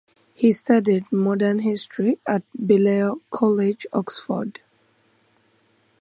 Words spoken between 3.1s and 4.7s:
College, Oxford.